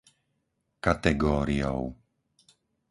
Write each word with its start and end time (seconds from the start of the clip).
kategóriou 0.85 1.83